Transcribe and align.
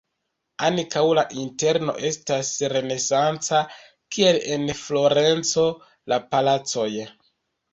Ankaŭ 0.67 1.01
la 1.17 1.23
interno 1.41 1.93
estas 2.09 2.49
renesanca, 2.73 3.59
kiel 4.17 4.41
en 4.57 4.67
Florenco 4.83 5.67
la 6.15 6.21
palacoj. 6.33 6.91